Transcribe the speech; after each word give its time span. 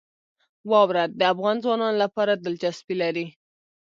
واوره 0.69 1.03
د 1.19 1.21
افغان 1.33 1.57
ځوانانو 1.63 2.01
لپاره 2.03 2.33
دلچسپي 2.45 2.95
لري. 3.03 3.25